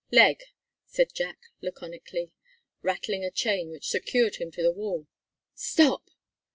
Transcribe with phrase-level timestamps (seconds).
[0.11, 0.41] "Leg,"
[0.87, 2.31] said Jack laconically,
[2.81, 5.05] rattling a chain which secured him to the wall.
[5.53, 6.09] "Stop!"